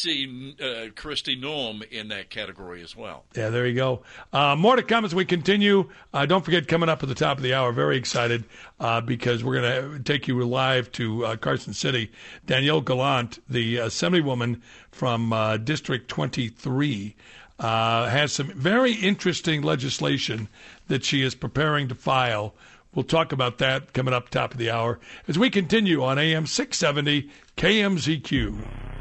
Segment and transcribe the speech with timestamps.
[0.00, 3.24] see uh, Kristi Noem in that category as well.
[3.34, 4.04] Yeah, there you go.
[4.32, 5.90] Uh, more to come as we continue.
[6.14, 8.44] Uh, don't forget, coming up at the top of the hour, very excited
[8.78, 12.12] uh, because we're going to take you live to uh, Carson City.
[12.46, 14.60] Danielle Gallant, the assemblywoman
[14.92, 17.16] from uh, District 23,
[17.58, 20.48] has some very interesting legislation
[20.86, 22.54] that she is preparing to file.
[22.94, 26.46] We'll talk about that coming up top of the hour as we continue on AM
[26.46, 28.97] 670 KMZQ.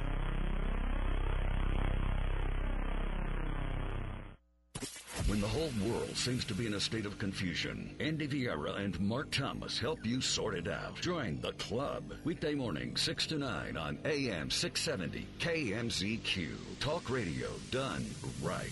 [5.27, 8.97] When the whole world seems to be in a state of confusion, Andy Vieira and
[9.01, 11.01] Mark Thomas help you sort it out.
[11.01, 12.13] Join the club.
[12.23, 16.79] Weekday morning, 6 to 9 on AM 670 KMZQ.
[16.79, 18.05] Talk radio done
[18.41, 18.71] right.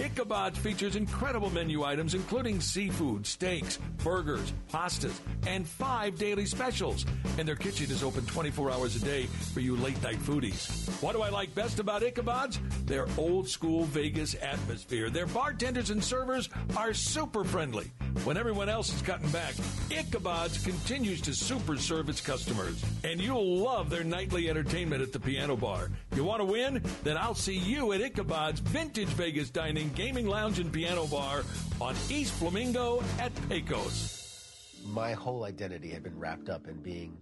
[0.00, 7.04] Ichabod features incredible menu items including seafood, steaks, burgers, pastas, and five daily specials.
[7.38, 10.88] And their kitchen is open 24 hours a day for you late night foodies.
[11.02, 12.60] What do I like best about Ichabod's?
[12.86, 15.10] Their old school Vegas atmosphere.
[15.10, 17.90] Their bartenders and servers are super friendly.
[18.24, 19.54] When everyone else is cutting back,
[19.90, 22.84] Ichabod's continues to super serve its customers.
[23.04, 25.90] And you'll love their nightly entertainment at the piano bar.
[26.14, 26.82] You want to win?
[27.04, 31.42] Then I'll see you at Ichabod's Vintage Vegas Dining Gaming Lounge and Piano Bar
[31.80, 34.74] on East Flamingo at Pecos.
[34.86, 37.18] My whole identity had been wrapped up in being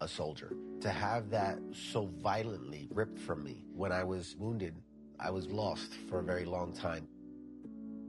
[0.00, 0.52] a soldier.
[0.80, 4.74] To have that so violently ripped from me when I was wounded,
[5.18, 7.08] I was lost for a very long time.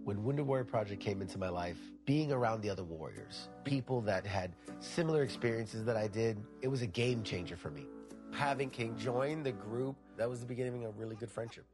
[0.04, 4.26] When Wounded Warrior Project came into my life, being around the other warriors, people that
[4.26, 7.86] had similar experiences that I did, it was a game changer for me.
[8.32, 11.66] Having King join the group, that was the beginning of a really good friendship.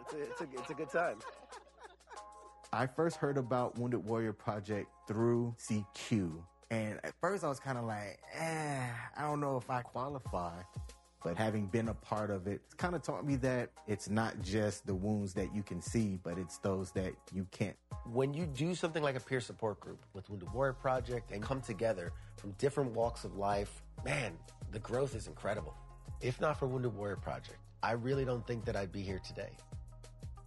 [0.00, 1.16] It's a, it's a, it's a good time.
[2.72, 6.32] I first heard about Wounded Warrior Project through CQ.
[6.70, 8.86] And at first I was kind of like, eh,
[9.16, 10.52] I don't know if I qualify.
[11.24, 14.40] But having been a part of it, it's kind of taught me that it's not
[14.42, 17.74] just the wounds that you can see, but it's those that you can't.
[18.04, 21.60] When you do something like a peer support group with Wounded Warrior Project and come
[21.62, 24.34] together from different walks of life, man,
[24.72, 25.74] the growth is incredible.
[26.20, 29.56] If not for Wounded Warrior Project, I really don't think that I'd be here today.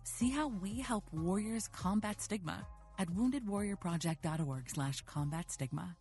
[0.04, 2.66] See how we help warriors combat stigma
[2.98, 5.98] at woundedwarriorproject.org slash combat stigma.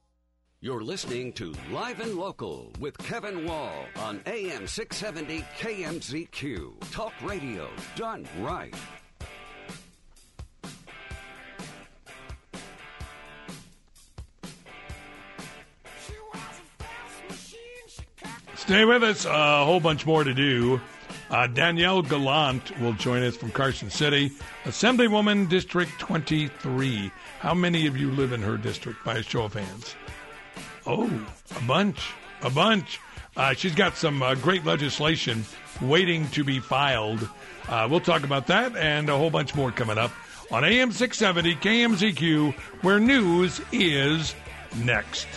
[0.62, 6.90] You're listening to Live and Local with Kevin Wall on AM 670 KMZQ.
[6.90, 8.74] Talk radio done right.
[18.56, 19.24] Stay with us.
[19.24, 20.78] a whole bunch more to do.
[21.30, 24.32] Uh, Danielle Gallant will join us from Carson City,
[24.64, 27.12] Assemblywoman District 23.
[27.38, 29.94] How many of you live in her district by a show of hands?
[30.86, 31.08] Oh,
[31.56, 32.12] a bunch.
[32.42, 32.98] A bunch.
[33.36, 35.44] Uh, she's got some uh, great legislation
[35.80, 37.28] waiting to be filed.
[37.68, 40.10] Uh, we'll talk about that and a whole bunch more coming up
[40.50, 44.34] on AM 670 KMZQ, where news is
[44.78, 45.28] next.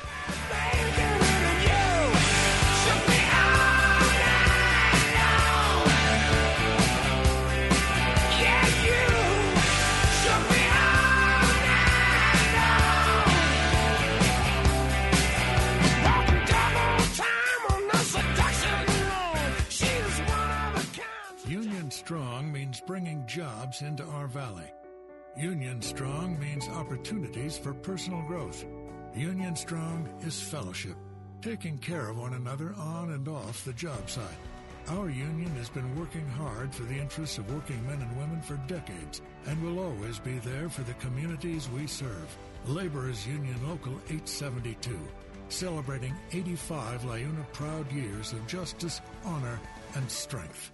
[25.36, 28.66] Union Strong means opportunities for personal growth.
[29.16, 30.96] Union Strong is fellowship,
[31.42, 34.28] taking care of one another on and off the job site.
[34.90, 38.58] Our union has been working hard for the interests of working men and women for
[38.68, 42.38] decades and will always be there for the communities we serve.
[42.68, 45.00] Laborers Union Local 872,
[45.50, 49.60] celebrating 85 LIUNA proud years of justice, honor,
[49.96, 50.72] and strength.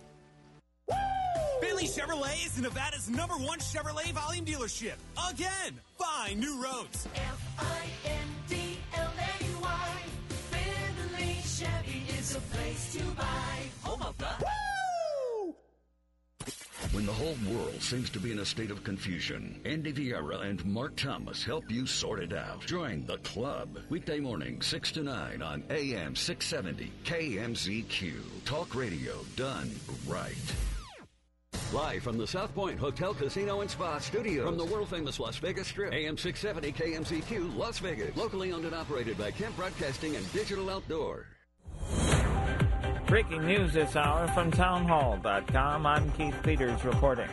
[1.62, 4.96] Findlay Chevrolet is Nevada's number one Chevrolet volume dealership.
[5.30, 7.08] Again, find new roads.
[7.16, 8.70] F-I-N-D-L-A-Y.
[10.52, 13.58] Findlay Chevy is a place to buy.
[13.84, 14.28] Home of the...
[16.94, 20.66] When the whole world seems to be in a state of confusion, Andy Vieira and
[20.66, 22.66] Mark Thomas help you sort it out.
[22.66, 23.78] Join the club.
[23.90, 28.46] Weekday morning, 6 to 9 on AM 670 KMZQ.
[28.46, 29.70] Talk radio done
[30.08, 30.36] right.
[31.74, 34.44] Live from the South Point Hotel, Casino, and Spa Studios.
[34.44, 35.94] From the world famous Las Vegas Strip.
[35.94, 38.16] AM 670 KMZQ, Las Vegas.
[38.18, 41.28] Locally owned and operated by Kemp Broadcasting and Digital Outdoor.
[43.06, 45.86] Breaking news this hour from townhall.com.
[45.86, 47.30] I'm Keith Peters reporting.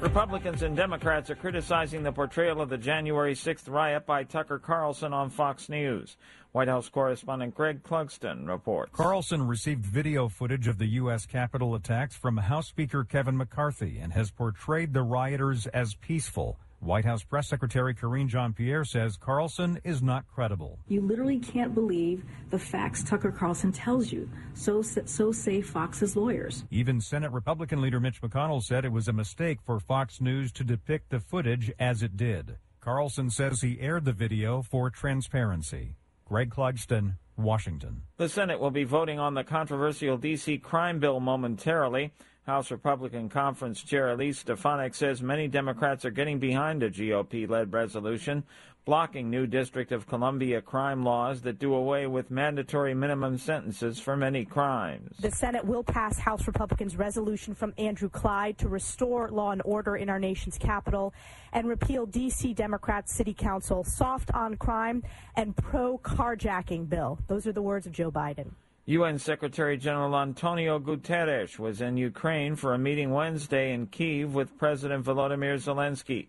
[0.00, 5.14] Republicans and Democrats are criticizing the portrayal of the January 6th riot by Tucker Carlson
[5.14, 6.18] on Fox News.
[6.52, 8.92] White House correspondent Greg Clugston reports.
[8.94, 11.24] Carlson received video footage of the U.S.
[11.24, 16.58] Capitol attacks from House Speaker Kevin McCarthy and has portrayed the rioters as peaceful.
[16.80, 20.78] White House Press Secretary Karine Jean Pierre says Carlson is not credible.
[20.88, 24.30] You literally can't believe the facts Tucker Carlson tells you.
[24.54, 26.64] So, so say Fox's lawyers.
[26.70, 30.64] Even Senate Republican leader Mitch McConnell said it was a mistake for Fox News to
[30.64, 32.56] depict the footage as it did.
[32.80, 35.96] Carlson says he aired the video for transparency.
[36.24, 38.02] Greg Clugston, Washington.
[38.16, 40.58] The Senate will be voting on the controversial D.C.
[40.58, 42.12] crime bill momentarily.
[42.46, 47.72] House Republican Conference Chair Elise Stefanik says many Democrats are getting behind a GOP led
[47.72, 48.44] resolution
[48.84, 54.16] blocking new District of Columbia crime laws that do away with mandatory minimum sentences for
[54.16, 55.16] many crimes.
[55.18, 59.96] The Senate will pass House Republicans' resolution from Andrew Clyde to restore law and order
[59.96, 61.12] in our nation's capital
[61.52, 62.54] and repeal D.C.
[62.54, 65.02] Democrats' City Council soft on crime
[65.34, 67.18] and pro carjacking bill.
[67.26, 68.52] Those are the words of Joe Biden.
[68.88, 74.56] UN Secretary General Antonio Guterres was in Ukraine for a meeting Wednesday in Kiev with
[74.58, 76.28] President Volodymyr Zelensky.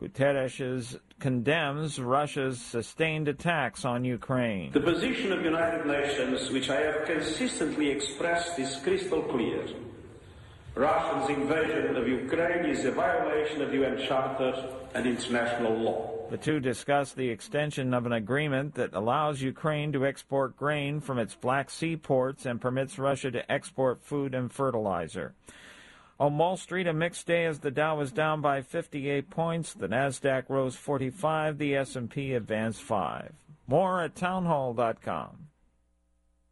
[0.00, 4.72] Guterres condemns Russia's sustained attacks on Ukraine.
[4.72, 9.66] The position of the United Nations, which I have consistently expressed, is crystal clear.
[10.76, 14.54] Russia's invasion of Ukraine is a violation of UN Charter
[14.94, 16.17] and international law.
[16.30, 21.18] The two discussed the extension of an agreement that allows Ukraine to export grain from
[21.18, 25.32] its Black Sea ports and permits Russia to export food and fertilizer.
[26.20, 29.88] On Wall Street, a mixed day as the Dow was down by 58 points, the
[29.88, 33.32] Nasdaq rose 45, the S&P advanced 5.
[33.66, 35.47] More at townhall.com.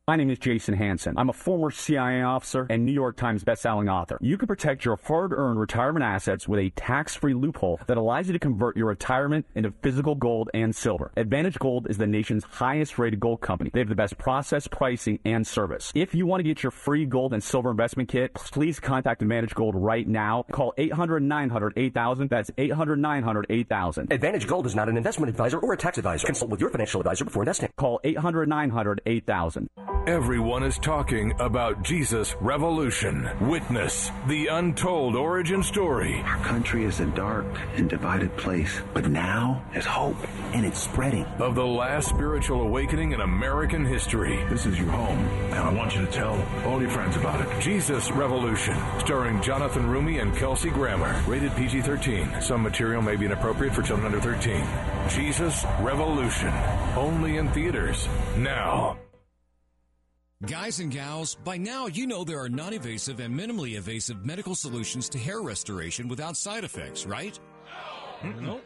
[0.09, 1.15] My name is Jason Hanson.
[1.19, 4.19] I'm a former CIA officer and New York Times bestselling author.
[4.21, 8.39] You can protect your hard-earned retirement assets with a tax-free loophole that allows you to
[8.39, 11.11] convert your retirement into physical gold and silver.
[11.17, 13.71] Advantage Gold is the nation's highest-rated gold company.
[13.75, 15.91] They have the best process, pricing, and service.
[15.93, 19.57] If you want to get your free gold and silver investment kit, please contact Advantage
[19.57, 20.45] Gold right now.
[20.53, 22.29] Call 800-900-8000.
[22.29, 24.13] That's 800-900-8000.
[24.13, 26.29] Advantage Gold is not an investment advisor or a tax advisor.
[26.29, 27.71] Consult with your financial advisor before investing.
[27.77, 29.67] Call 800-900-8000.
[30.07, 33.29] Everyone is talking about Jesus Revolution.
[33.41, 36.21] Witness the untold origin story.
[36.21, 37.45] Our country is a dark
[37.75, 40.17] and divided place, but now there's hope,
[40.55, 41.25] and it's spreading.
[41.41, 44.45] Of the last spiritual awakening in American history.
[44.49, 47.61] This is your home, and I want you to tell all your friends about it.
[47.61, 51.21] Jesus Revolution, starring Jonathan Roumie and Kelsey Grammer.
[51.27, 52.41] Rated PG 13.
[52.41, 54.65] Some material may be inappropriate for children under 13.
[55.09, 56.53] Jesus Revolution.
[56.95, 58.07] Only in theaters.
[58.37, 58.97] Now.
[60.45, 64.55] Guys and gals, by now you know there are non invasive and minimally invasive medical
[64.55, 67.41] solutions to hair restoration without side effects, right?
[68.43, 68.61] No.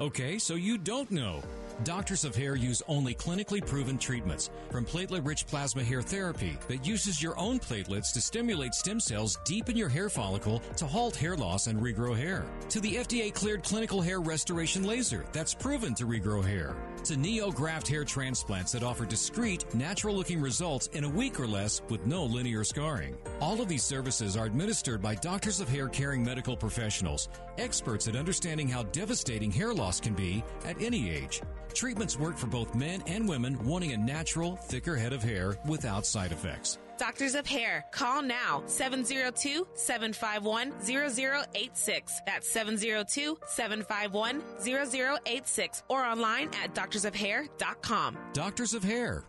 [0.00, 1.42] Okay, so you don't know.
[1.84, 6.86] Doctors of Hair use only clinically proven treatments, from platelet rich plasma hair therapy that
[6.86, 11.16] uses your own platelets to stimulate stem cells deep in your hair follicle to halt
[11.16, 15.94] hair loss and regrow hair, to the FDA cleared clinical hair restoration laser that's proven
[15.94, 21.08] to regrow hair, to NeoGraft hair transplants that offer discreet, natural looking results in a
[21.08, 23.16] week or less with no linear scarring.
[23.40, 27.28] All of these services are administered by doctors of hair caring medical professionals,
[27.58, 31.40] experts at understanding how devastating hair loss can be at any age.
[31.74, 36.06] Treatments work for both men and women wanting a natural, thicker head of hair without
[36.06, 36.78] side effects.
[36.98, 37.84] Doctors of Hair.
[37.92, 42.20] Call now 702 751 0086.
[42.26, 48.18] That's 702 751 0086 or online at doctorsofhair.com.
[48.32, 49.24] Doctors of Hair.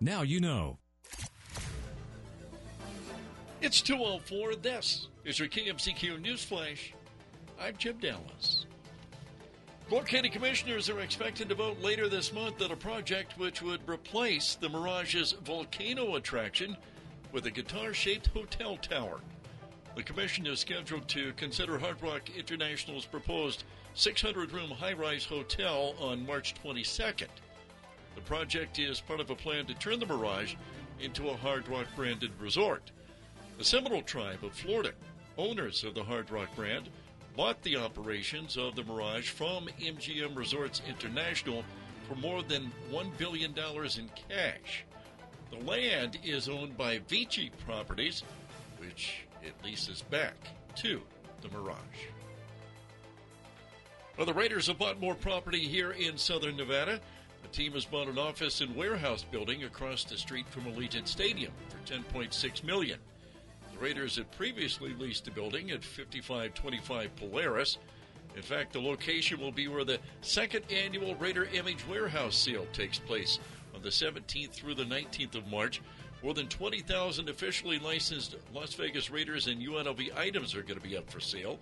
[0.00, 0.78] Now you know.
[3.60, 4.56] It's 204.
[4.56, 6.92] This is your KMZQ News Flash.
[7.58, 8.66] I'm Jim Dallas.
[9.88, 13.88] Clark County commissioners are expected to vote later this month on a project which would
[13.88, 16.76] replace the Mirage's volcano attraction
[17.36, 19.20] with a guitar shaped hotel tower.
[19.94, 25.94] The commission is scheduled to consider Hard Rock International's proposed 600 room high rise hotel
[26.00, 27.28] on March 22nd.
[28.14, 30.54] The project is part of a plan to turn the Mirage
[30.98, 32.90] into a Hard Rock branded resort.
[33.58, 34.92] The Seminole Tribe of Florida,
[35.36, 36.88] owners of the Hard Rock brand,
[37.36, 41.64] bought the operations of the Mirage from MGM Resorts International
[42.08, 44.86] for more than $1 billion in cash.
[45.50, 48.22] The land is owned by Vici Properties,
[48.78, 50.34] which it leases back
[50.76, 51.00] to
[51.40, 51.78] the Mirage.
[54.16, 57.00] Well, the Raiders have bought more property here in southern Nevada.
[57.42, 61.52] The team has bought an office and warehouse building across the street from Allegiant Stadium
[61.68, 62.98] for 10.6 million.
[63.72, 67.78] The Raiders had previously leased the building at 5525 Polaris.
[68.34, 72.98] In fact, the location will be where the second annual Raider Image Warehouse sale takes
[72.98, 73.38] place
[73.76, 75.82] on the 17th through the 19th of March.
[76.22, 80.96] More than 20,000 officially licensed Las Vegas Raiders and UNLV items are going to be
[80.96, 81.58] up for sale,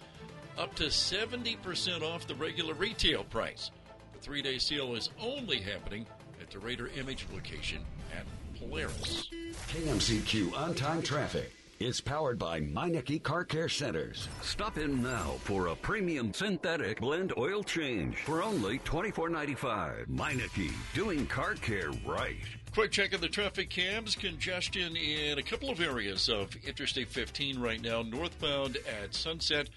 [0.56, 3.72] up to 70% off the regular retail price.
[4.12, 6.06] The three day sale is only happening
[6.40, 7.80] at the Raider Image location
[8.16, 8.24] at
[8.58, 9.28] Polaris.
[9.68, 14.28] KMZQ on time traffic is powered by Meineke Car Care Centers.
[14.42, 20.06] Stop in now for a premium synthetic blend oil change for only $24.95.
[20.08, 22.36] Meineke, doing car care right.
[22.72, 24.16] Quick check of the traffic cams.
[24.16, 28.02] Congestion in a couple of areas of Interstate 15 right now.
[28.02, 29.70] Northbound at Sunset,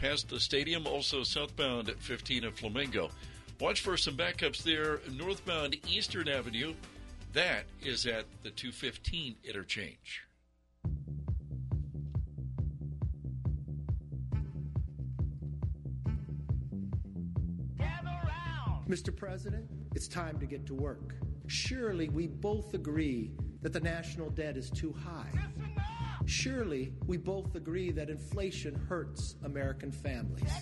[0.00, 0.86] past the stadium.
[0.86, 3.10] Also southbound at 15 at Flamingo.
[3.60, 5.00] Watch for some backups there.
[5.10, 6.74] Northbound Eastern Avenue.
[7.32, 10.25] That is at the 215 interchange.
[18.88, 19.14] Mr.
[19.14, 19.66] President,
[19.96, 21.16] it's time to get to work.
[21.48, 25.30] Surely we both agree that the national debt is too high.
[26.24, 30.52] Surely we both agree that inflation hurts American families.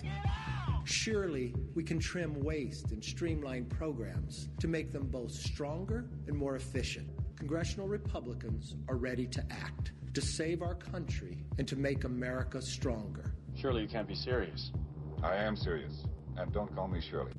[0.85, 6.55] Surely we can trim waste and streamline programs to make them both stronger and more
[6.55, 7.07] efficient.
[7.37, 13.35] Congressional Republicans are ready to act to save our country and to make America stronger.
[13.55, 14.71] Surely you can't be serious.
[15.21, 16.05] I am serious.
[16.37, 17.31] And don't call me Shirley.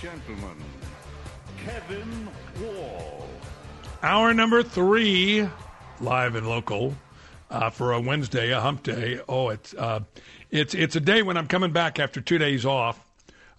[0.00, 0.56] Gentlemen,
[1.64, 2.28] Kevin
[2.60, 3.26] Wall.
[4.02, 5.48] Hour number three,
[6.00, 6.94] live and local,
[7.50, 9.20] uh, for a Wednesday, a hump day.
[9.28, 10.00] Oh, it's uh,
[10.50, 12.98] it's it's a day when I'm coming back after two days off.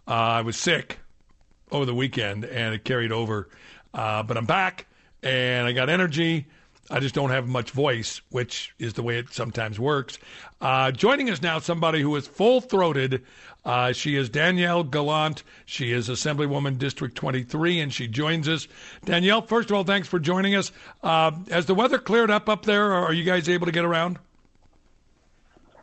[0.08, 1.00] Uh, I was sick
[1.72, 3.50] over the weekend, and it carried over.
[3.94, 4.86] Uh, but I'm back,
[5.24, 6.46] and I got energy.
[6.89, 10.20] I just don't have much voice, which is the way it sometimes works.
[10.62, 13.24] Uh, joining us now, somebody who is full throated.
[13.67, 15.43] Uh, she is Danielle Gallant.
[15.65, 18.65] She is Assemblywoman District 23, and she joins us.
[19.03, 20.71] Danielle, first of all, thanks for joining us.
[21.03, 23.83] Uh, has the weather cleared up up there, or are you guys able to get
[23.83, 24.19] around?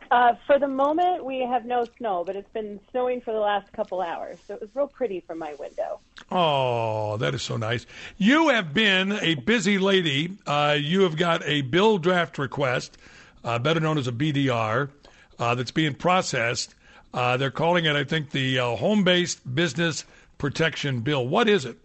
[0.09, 3.71] Uh, for the moment, we have no snow, but it's been snowing for the last
[3.73, 5.99] couple hours, so it was real pretty from my window.
[6.31, 7.85] Oh, that is so nice.
[8.17, 10.31] You have been a busy lady.
[10.47, 12.97] Uh, you have got a bill draft request,
[13.43, 14.89] uh, better known as a BDR,
[15.37, 16.73] uh, that's being processed.
[17.15, 20.03] Uh, they're calling it, I think, the uh, Home Based Business
[20.37, 21.25] Protection Bill.
[21.25, 21.77] What is it?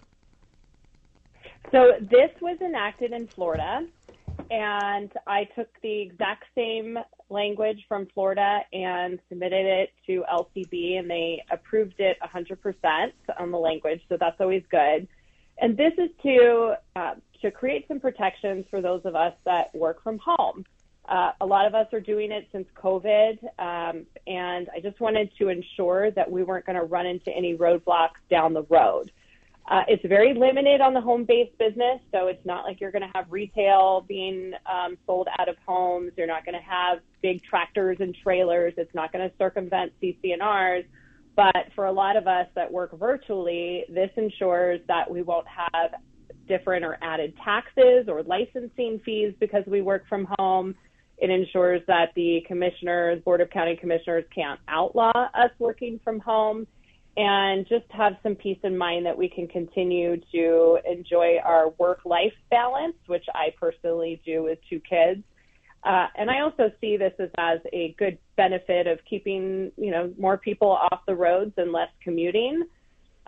[1.71, 3.87] So this was enacted in Florida,
[4.51, 11.09] and I took the exact same language from Florida and submitted it to LCB, and
[11.09, 14.01] they approved it 100% on the language.
[14.09, 15.07] So that's always good.
[15.59, 20.03] And this is to uh, to create some protections for those of us that work
[20.03, 20.65] from home.
[21.11, 25.33] Uh, a lot of us are doing it since COVID, um, and I just wanted
[25.39, 29.11] to ensure that we weren't going to run into any roadblocks down the road.
[29.69, 33.03] Uh, it's very limited on the home based business, so it's not like you're going
[33.03, 36.13] to have retail being um, sold out of homes.
[36.17, 38.75] You're not going to have big tractors and trailers.
[38.77, 40.85] It's not going to circumvent CC&Rs.
[41.35, 45.95] But for a lot of us that work virtually, this ensures that we won't have
[46.47, 50.75] different or added taxes or licensing fees because we work from home.
[51.21, 56.67] It ensures that the commissioners, Board of County Commissioners, can't outlaw us working from home
[57.17, 62.01] and just have some peace in mind that we can continue to enjoy our work
[62.05, 65.23] life balance, which I personally do with two kids.
[65.83, 70.13] Uh, and I also see this as, as a good benefit of keeping, you know,
[70.19, 72.65] more people off the roads and less commuting.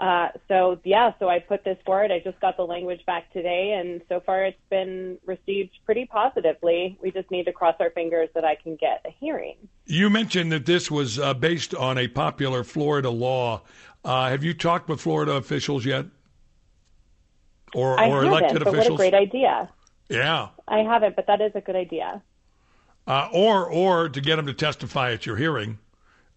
[0.02, 2.10] Uh, so yeah, so I put this forward.
[2.10, 6.98] I just got the language back today, and so far it's been received pretty positively.
[7.00, 9.56] We just need to cross our fingers that I can get a hearing.
[9.86, 13.62] You mentioned that this was uh, based on a popular Florida law.
[14.04, 16.06] Uh, have you talked with Florida officials yet,
[17.72, 18.98] or, I or haven't, elected but officials?
[18.98, 19.70] what a great idea!
[20.08, 22.20] Yeah, I haven't, but that is a good idea.
[23.06, 25.78] uh, or or to get them to testify at your hearing,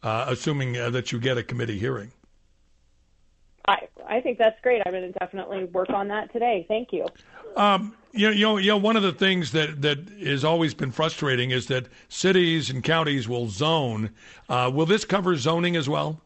[0.04, 2.12] uh, assuming uh, that you get a committee hearing.
[3.68, 4.82] I I think that's great.
[4.86, 6.66] I'm going to definitely work on that today.
[6.68, 7.06] Thank you.
[7.56, 10.74] Um, you know, you know, you know, one of the things that that has always
[10.74, 14.12] been frustrating is that cities and counties will zone.
[14.48, 16.22] Uh, will this cover zoning as well?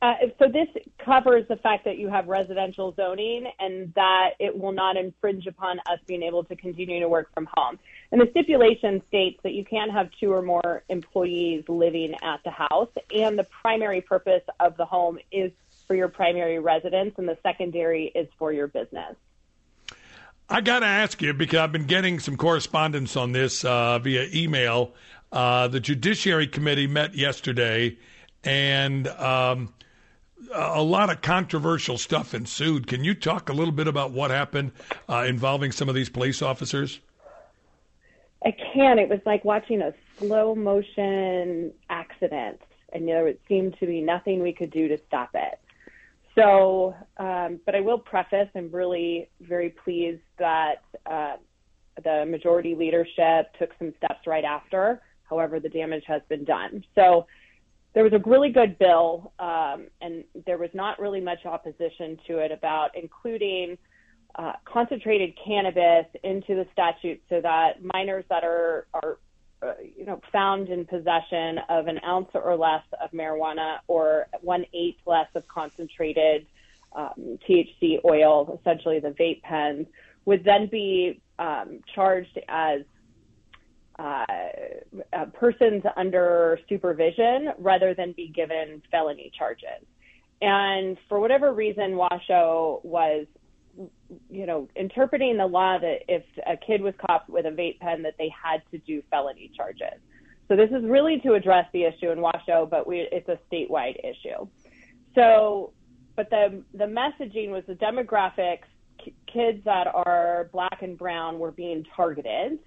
[0.00, 0.68] Uh, so this
[1.04, 5.80] covers the fact that you have residential zoning and that it will not infringe upon
[5.80, 7.78] us being able to continue to work from home.
[8.12, 12.50] And the stipulation states that you can't have two or more employees living at the
[12.50, 15.50] house, and the primary purpose of the home is
[15.88, 19.16] for your primary residence, and the secondary is for your business.
[20.48, 24.28] I got to ask you because I've been getting some correspondence on this uh, via
[24.32, 24.94] email.
[25.30, 27.98] Uh, the Judiciary Committee met yesterday,
[28.44, 29.74] and um,
[30.54, 32.86] a lot of controversial stuff ensued.
[32.86, 34.72] Can you talk a little bit about what happened
[35.08, 37.00] uh, involving some of these police officers?
[38.44, 38.98] I can.
[38.98, 42.60] It was like watching a slow motion accident,
[42.92, 45.58] and there seemed to be nothing we could do to stop it.
[46.34, 51.36] So, um, but I will preface, I'm really very pleased that uh,
[52.04, 55.02] the majority leadership took some steps right after.
[55.28, 56.84] However, the damage has been done.
[56.94, 57.26] So,
[57.98, 62.38] there was a really good bill, um, and there was not really much opposition to
[62.38, 63.76] it about including
[64.36, 69.18] uh, concentrated cannabis into the statute so that minors that are are
[69.62, 74.64] uh, you know found in possession of an ounce or less of marijuana or one
[74.72, 76.46] eighth less of concentrated
[76.92, 79.88] um, THC oil, essentially the vape pens,
[80.24, 82.82] would then be um, charged as
[83.98, 84.24] uh,
[85.12, 89.84] uh, persons under supervision rather than be given felony charges.
[90.40, 93.26] And for whatever reason, Washoe was,
[94.30, 98.02] you know, interpreting the law that if a kid was caught with a vape pen,
[98.02, 99.98] that they had to do felony charges.
[100.46, 103.98] So this is really to address the issue in Washoe, but we, it's a statewide
[103.98, 104.46] issue.
[105.14, 105.72] So,
[106.16, 108.66] but the the messaging was the demographics.
[109.32, 112.58] Kids that are black and brown were being targeted,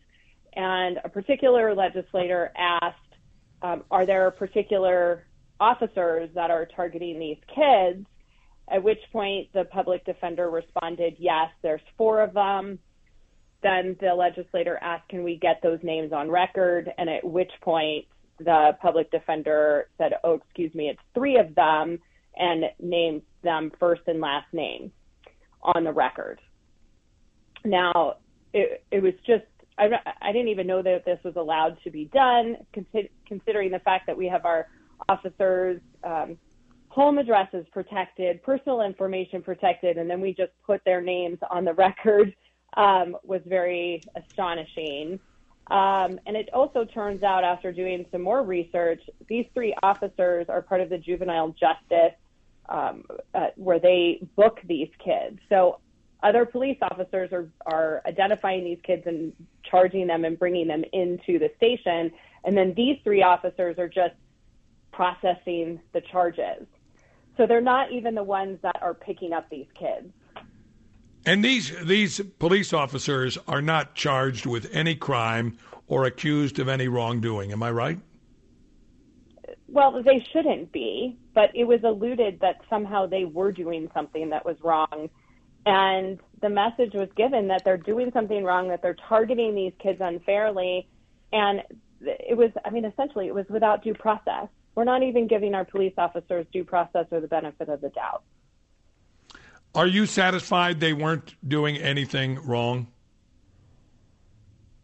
[0.53, 2.97] and a particular legislator asked,
[3.61, 5.25] um, "Are there particular
[5.59, 8.05] officers that are targeting these kids?"
[8.67, 12.79] At which point the public defender responded, "Yes, there's four of them."
[13.61, 18.05] Then the legislator asked, "Can we get those names on record?" And at which point
[18.39, 21.99] the public defender said, "Oh, excuse me, it's three of them,"
[22.35, 24.91] and named them first and last name
[25.61, 26.39] on the record.
[27.63, 28.15] Now,
[28.53, 29.45] it, it was just,
[29.77, 29.89] I,
[30.21, 34.07] I didn't even know that this was allowed to be done, consi- considering the fact
[34.07, 34.67] that we have our
[35.09, 36.37] officers' um,
[36.89, 41.73] home addresses protected, personal information protected, and then we just put their names on the
[41.73, 42.35] record
[42.75, 45.19] um, was very astonishing.
[45.69, 50.61] Um, and it also turns out, after doing some more research, these three officers are
[50.61, 52.17] part of the juvenile justice
[52.67, 55.39] um, uh, where they book these kids.
[55.49, 55.79] So
[56.23, 59.33] other police officers are, are identifying these kids and
[59.71, 62.11] charging them and bringing them into the station.
[62.43, 64.13] And then these three officers are just
[64.91, 66.67] processing the charges.
[67.37, 70.11] So they're not even the ones that are picking up these kids.
[71.25, 75.57] And these these police officers are not charged with any crime
[75.87, 77.51] or accused of any wrongdoing.
[77.51, 77.99] Am I right?
[79.67, 84.45] Well, they shouldn't be, but it was alluded that somehow they were doing something that
[84.45, 85.09] was wrong.
[85.65, 89.99] And the message was given that they're doing something wrong, that they're targeting these kids
[90.01, 90.87] unfairly.
[91.31, 91.61] And
[92.01, 94.47] it was, I mean, essentially, it was without due process.
[94.75, 98.23] We're not even giving our police officers due process or the benefit of the doubt.
[99.75, 102.87] Are you satisfied they weren't doing anything wrong?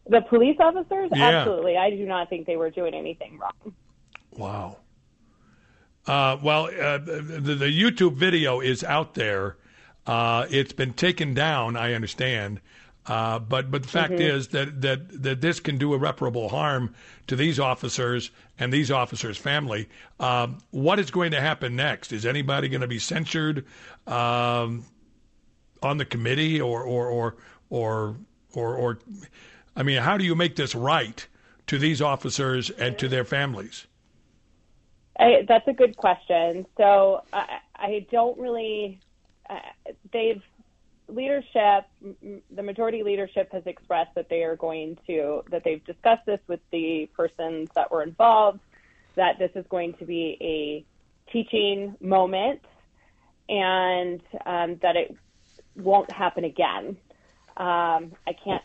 [0.06, 1.10] The police officers?
[1.14, 1.40] Yeah.
[1.40, 1.76] Absolutely.
[1.76, 3.74] I do not think they were doing anything wrong.
[4.32, 4.78] Wow.
[6.06, 9.58] Uh, well, uh, the, the YouTube video is out there.
[10.08, 12.60] Uh, it's been taken down, I understand.
[13.06, 14.20] Uh, but but the fact Mhm.
[14.20, 16.94] is that, that that this can do irreparable harm
[17.26, 19.88] to these officers and these officers' family.
[20.18, 22.12] Um, what is going to happen next?
[22.12, 23.64] Is anybody going to be censured
[24.06, 24.84] um,
[25.82, 27.36] on the committee or or or
[27.70, 28.16] or
[28.54, 28.98] or, or
[29.76, 31.26] I mean, how do you make this right
[31.66, 33.86] to these officers and to their families?
[35.18, 36.66] I, that's a good question.
[36.76, 39.00] So I, I don't really.
[39.48, 39.60] Uh,
[40.12, 40.42] they've
[41.08, 41.86] leadership.
[42.50, 46.60] The majority leadership has expressed that they are going to that they've discussed this with
[46.70, 48.60] the persons that were involved.
[49.16, 52.60] That this is going to be a teaching moment,
[53.48, 55.16] and um, that it
[55.76, 56.96] won't happen again.
[57.56, 58.62] Um, I can't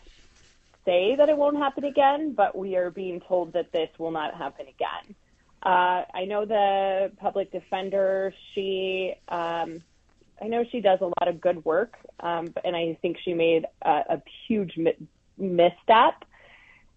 [0.84, 4.34] say that it won't happen again, but we are being told that this will not
[4.34, 5.14] happen again.
[5.62, 8.34] Uh, I know the public defender.
[8.54, 9.82] She, um,
[10.42, 13.66] I know she does a lot of good work, um, and I think she made
[13.82, 16.24] a, a huge mi- misstep.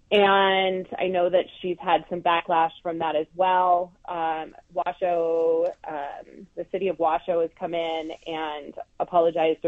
[0.09, 3.91] And I know that she's had some backlash from that as well.
[4.07, 9.65] Um, Washoe, um, the city of Washoe has come in and apologized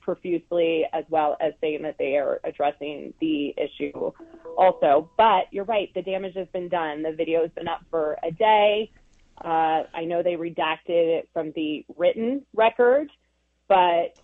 [0.00, 4.12] profusely, as well as saying that they are addressing the issue
[4.56, 5.10] also.
[5.18, 7.02] But you're right, the damage has been done.
[7.02, 8.90] The video has been up for a day.
[9.44, 13.10] Uh, I know they redacted it from the written record,
[13.68, 14.18] but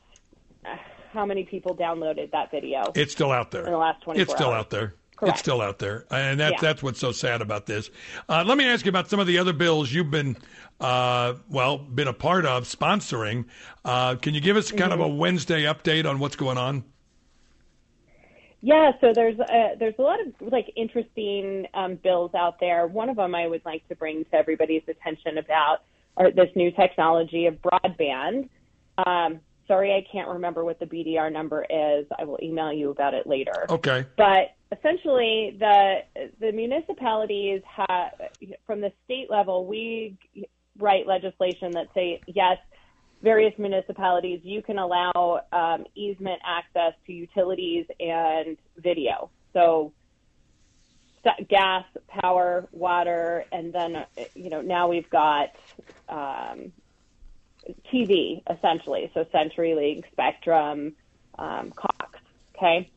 [0.64, 0.76] uh,
[1.12, 2.84] how many people downloaded that video?
[2.94, 3.64] It's still out there.
[3.64, 4.60] In the last 24 It's still hours?
[4.60, 4.94] out there.
[5.16, 5.32] Correct.
[5.32, 6.68] It's still out there, and that's Yeah.
[6.68, 7.90] that's what's so sad about this.
[8.28, 10.36] Uh, let me ask you about some of the other bills you've been,
[10.78, 13.46] uh, well, been a part of sponsoring.
[13.84, 15.08] Uh, can you give us kind of a.
[15.08, 16.84] Wednesday update on what's going on?
[18.60, 22.86] Yeah, so there's a, there's a lot of like interesting um, bills out there.
[22.86, 25.78] One of them I would like to bring to everybody's attention about
[26.16, 28.48] are this new technology of broadband.
[29.06, 32.06] Um, sorry, I can't remember what the BDR number is.
[32.18, 33.66] I will email you about it later.
[33.70, 34.04] Okay.
[34.16, 35.98] But essentially, the
[36.40, 38.14] the municipalities have,
[38.66, 40.16] from the state level, we
[40.78, 42.58] write legislation that say yes,
[43.22, 49.30] various municipalities you can allow um, easement access to utilities and video.
[49.52, 49.92] So
[51.48, 54.04] gas, power, water, and then
[54.34, 55.50] you know now we've got
[56.08, 56.72] um,
[57.92, 59.10] TV essentially.
[59.14, 60.94] So CenturyLink, Spectrum,
[61.38, 62.20] um, Cox.
[62.56, 62.90] Okay.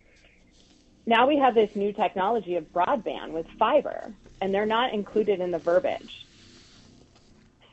[1.06, 5.52] Now we have this new technology of broadband with fiber, and they're not included in
[5.52, 6.26] the verbiage.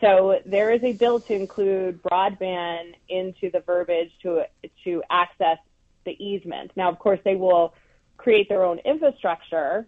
[0.01, 4.45] So there is a bill to include broadband into the verbiage to
[4.85, 5.59] to access
[6.05, 6.71] the easement.
[6.77, 7.75] Now, of course, they will
[8.17, 9.87] create their own infrastructure,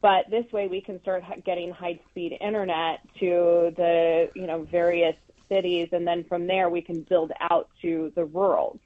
[0.00, 5.16] but this way we can start getting high speed internet to the you know various
[5.48, 8.78] cities, and then from there we can build out to the rural.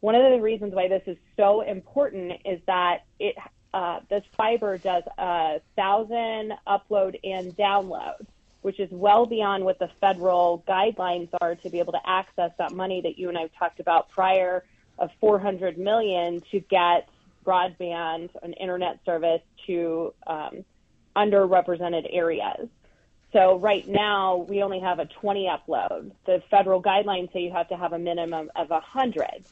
[0.00, 3.36] One of the reasons why this is so important is that it
[3.72, 8.26] uh, this fiber does a thousand upload and download,
[8.66, 12.72] which is well beyond what the federal guidelines are to be able to access that
[12.72, 14.64] money that you and I've talked about prior
[14.98, 17.08] of 400 million to get
[17.44, 20.64] broadband and internet service to um,
[21.14, 22.68] underrepresented areas.
[23.32, 26.10] So right now we only have a 20 upload.
[26.24, 29.44] The federal guidelines say you have to have a minimum of 100.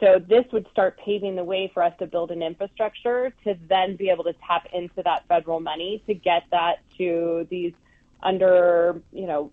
[0.00, 3.96] So this would start paving the way for us to build an infrastructure to then
[3.96, 7.74] be able to tap into that federal money to get that to these
[8.22, 9.52] under, you know,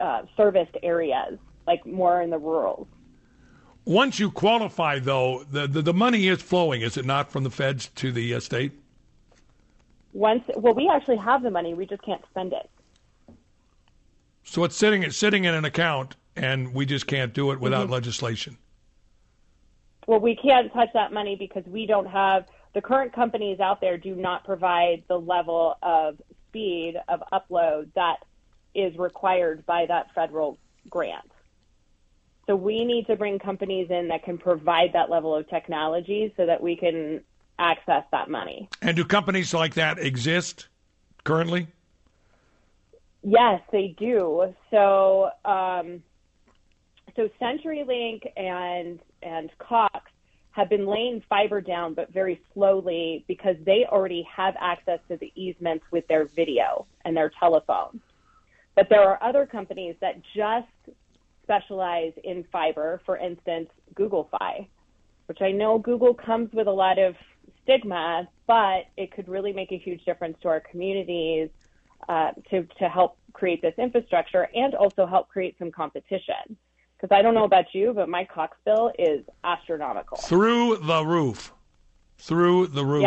[0.00, 2.88] uh, serviced areas, like more in the rural.
[3.84, 7.50] Once you qualify, though, the, the the money is flowing, is it not, from the
[7.50, 8.72] feds to the uh, state?
[10.12, 12.68] Once, well, we actually have the money, we just can't spend it.
[14.42, 17.88] So it's sitting it's sitting in an account, and we just can't do it without
[17.88, 17.92] Mhm.
[17.92, 18.58] legislation.
[20.06, 23.98] Well, we can't touch that money because we don't have the current companies out there
[23.98, 26.20] do not provide the level of
[26.56, 28.16] speed of upload that
[28.74, 31.30] is required by that federal grant.
[32.46, 36.46] So we need to bring companies in that can provide that level of technology so
[36.46, 37.22] that we can
[37.58, 38.68] access that money.
[38.80, 40.68] And do companies like that exist
[41.24, 41.66] currently?
[43.22, 44.54] Yes, they do.
[44.70, 46.02] So, um,
[47.16, 50.10] so CenturyLink and and Cox
[50.56, 55.30] have been laying fiber down, but very slowly because they already have access to the
[55.34, 58.00] easements with their video and their telephone.
[58.74, 60.96] But there are other companies that just
[61.42, 63.02] specialize in fiber.
[63.04, 64.66] For instance, Google Fi,
[65.26, 67.14] which I know Google comes with a lot of
[67.62, 71.50] stigma, but it could really make a huge difference to our communities
[72.08, 76.56] uh, to to help create this infrastructure and also help create some competition.
[76.96, 80.16] Because I don't know about you, but my Cox bill is astronomical.
[80.16, 81.52] Through the roof.
[82.18, 83.02] Through the roof.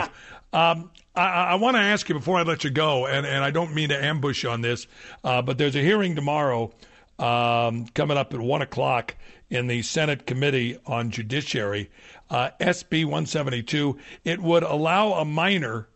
[0.53, 0.71] Yeah.
[0.71, 3.51] Um, I, I want to ask you before I let you go, and, and I
[3.51, 4.85] don't mean to ambush you on this,
[5.23, 6.71] uh, but there's a hearing tomorrow
[7.17, 9.15] um, coming up at 1 o'clock
[9.49, 11.89] in the Senate Committee on Judiciary.
[12.29, 13.97] Uh, SB 172.
[14.23, 15.87] It would allow a minor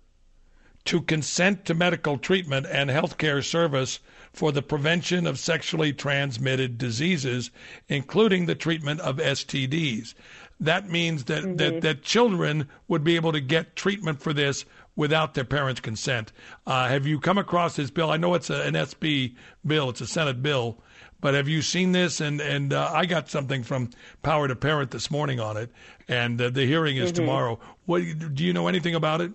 [0.85, 3.99] to consent to medical treatment and health care service
[4.33, 7.51] for the prevention of sexually transmitted diseases,
[7.87, 10.15] including the treatment of STDs.
[10.59, 14.65] That means that, that, that children would be able to get treatment for this
[14.95, 16.31] without their parents' consent.
[16.65, 18.09] Uh, have you come across this bill?
[18.11, 20.79] I know it's a, an SB bill, it's a Senate bill,
[21.21, 22.19] but have you seen this?
[22.21, 23.89] And and uh, I got something from
[24.21, 25.71] Power to Parent this morning on it,
[26.07, 27.15] and uh, the hearing is Mhm.
[27.15, 27.59] tomorrow.
[27.85, 28.01] What
[28.33, 29.31] do you know anything about it?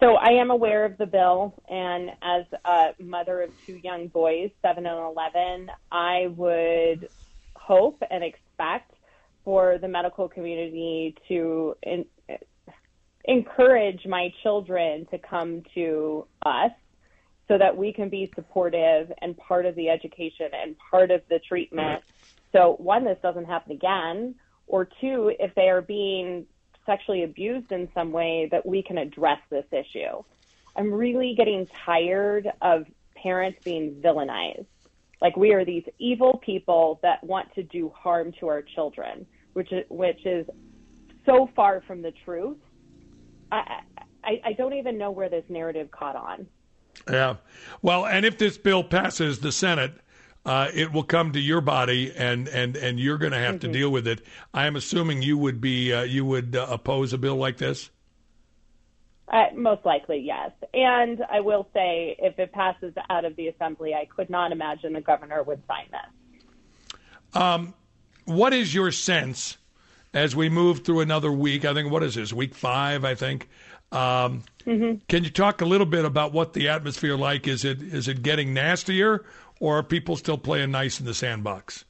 [0.00, 4.50] So I am aware of the bill, and as a mother of two young boys,
[4.60, 7.08] seven and eleven, I would
[7.54, 8.92] hope and expect
[9.42, 12.04] for the medical community to in,
[13.24, 16.72] encourage my children to come to us
[17.48, 21.38] so that we can be supportive and part of the education and part of the
[21.48, 22.02] treatment.
[22.52, 24.34] So, one, this doesn't happen again,
[24.66, 26.46] or two, if they are being
[26.86, 30.22] sexually abused in some way, that we can address this issue.
[30.76, 34.66] I'm really getting tired of parents being villainized.
[35.20, 39.72] Like we are these evil people that want to do harm to our children, which
[39.72, 40.46] is, which is
[41.24, 42.58] so far from the truth.
[43.50, 43.80] I,
[44.22, 46.46] I, I don't even know where this narrative caught on.
[47.10, 47.36] Yeah.
[47.82, 49.92] Well, and if this bill passes the Senate,
[50.46, 53.68] uh, it will come to your body, and and and you're going to have to
[53.68, 53.72] Mhm.
[53.72, 54.22] deal with it.
[54.54, 57.90] I am assuming you would be uh, you would uh, oppose a bill like this.
[59.28, 60.52] Uh, most likely, yes.
[60.72, 64.92] And I will say, if it passes out of the assembly, I could not imagine
[64.92, 67.40] the governor would sign this.
[67.42, 67.74] Um,
[68.24, 69.58] what is your sense
[70.14, 71.64] as we move through another week?
[71.64, 73.04] I think what is this week five?
[73.04, 73.48] I think.
[73.90, 75.00] Um, Mhm.
[75.08, 77.46] Can you talk a little bit about what the atmosphere like?
[77.46, 79.24] Is it is it getting nastier,
[79.60, 81.84] or are people still playing nice in the sandbox?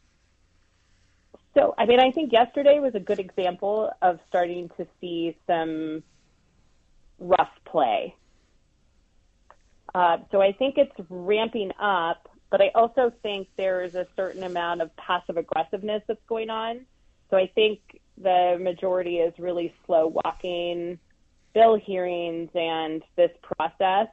[1.55, 6.02] So, I mean, I think yesterday was a good example of starting to see some
[7.18, 8.14] rough play.
[9.94, 14.83] Uh, so I think it's ramping up, but I also think there's a certain amount
[14.83, 16.85] of passive aggressiveness that's going on.
[17.31, 17.81] So I think
[18.18, 20.98] the majority is really slow walking
[21.55, 24.09] bill hearings and this process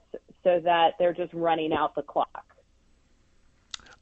[0.45, 2.52] so that they're just running out the clock.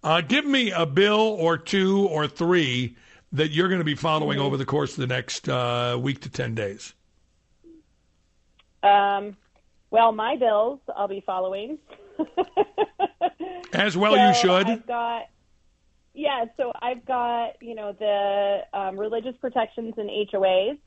[0.04, 2.96] Uh, give me a bill or two or three
[3.34, 6.30] that you're going to be following over the course of the next uh, week to
[6.30, 6.94] ten days.
[8.84, 9.38] Um,
[9.92, 11.78] well, my bills I'll be following.
[13.74, 14.68] As well, you should.
[14.68, 15.30] I've got,
[16.14, 16.46] yeah.
[16.58, 20.78] So I've got you know the um, religious protections and HOAs,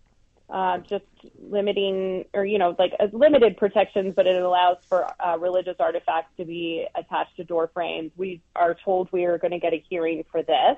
[0.50, 1.04] uh, just
[1.40, 6.30] limiting or you know like uh, limited protections, but it allows for uh, religious artifacts
[6.36, 8.12] to be attached to door frames.
[8.16, 10.76] We are told we are going to get a hearing for this.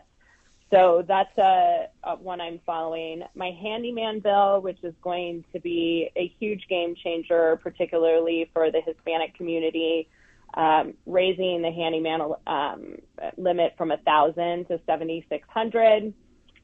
[0.70, 3.22] So that's a, a one I'm following.
[3.36, 8.80] My handyman bill, which is going to be a huge game changer, particularly for the
[8.80, 10.08] Hispanic community,
[10.54, 12.96] um, raising the handyman um,
[13.36, 16.12] limit from a thousand to seventy six hundred.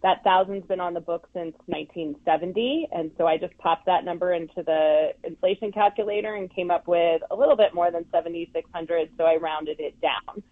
[0.03, 4.33] That thousand's been on the books since 1970, and so I just popped that number
[4.33, 9.11] into the inflation calculator and came up with a little bit more than 7,600.
[9.17, 10.43] So I rounded it down.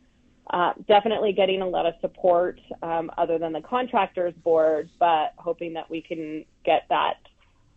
[0.53, 5.73] Uh, definitely getting a lot of support um, other than the contractors board, but hoping
[5.75, 7.19] that we can get that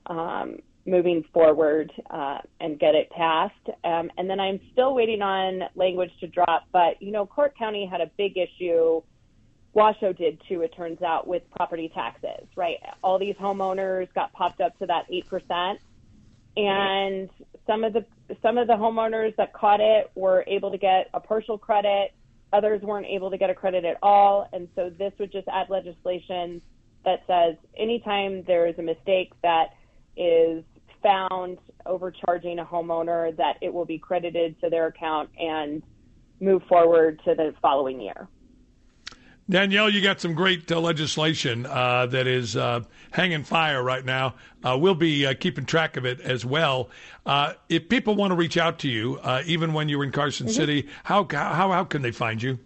[0.08, 3.54] um, moving forward uh, and get it passed.
[3.84, 7.88] Um, and then I'm still waiting on language to drop, but you know, Clark County
[7.90, 9.02] had a big issue.
[9.74, 12.78] Washoe did too, it turns out, with property taxes, right?
[13.04, 15.78] All these homeowners got popped up to that 8%.
[16.56, 17.30] And
[17.66, 18.06] some of the
[18.42, 22.14] some of the homeowners that caught it were able to get a partial credit.
[22.52, 24.48] Others weren't able to get a credit at all.
[24.54, 26.62] And so this would just add legislation
[27.06, 29.70] that says anytime there is a mistake that
[30.16, 30.64] is
[31.02, 35.82] found overcharging a homeowner, that it will be credited to their account and
[36.40, 38.28] move forward to the following year.
[39.50, 44.36] Danielle, you got some great uh, legislation uh, that is uh, hanging fire right now.
[44.64, 46.90] Uh, we'll be uh, keeping track of it as well.
[47.26, 50.48] Uh, if people want to reach out to you, uh, even when you're in Carson
[50.48, 50.52] Mhm.
[50.52, 52.58] City, how, how how can they find you?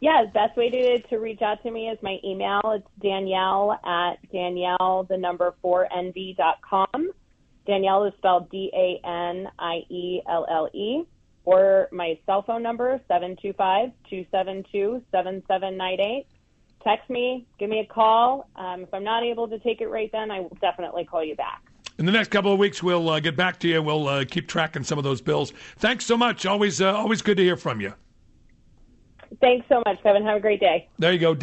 [0.00, 2.60] Yeah, the best way to, to reach out to me is my email.
[2.66, 7.10] It's Danielle at Danielle, the number four NV dot com.
[7.66, 11.02] Danielle is spelled D A N I E L L E.
[11.44, 16.26] Or my cell phone number, 725 272 7798.
[16.84, 18.48] text me, give me a call.
[18.56, 21.34] Um, if I'm not able to take it right then, I will definitely call you
[21.36, 21.62] back.
[21.98, 23.82] In the next couple of weeks, we'll uh, get back to you.
[23.82, 25.52] We'll uh, keep tracking some of those bills.
[25.76, 26.46] Thanks so much.
[26.46, 27.92] Always, uh, always good to hear from you.
[29.40, 30.24] Thanks so much, Kevin.
[30.24, 30.88] Have a great day.
[30.98, 31.34] There you go.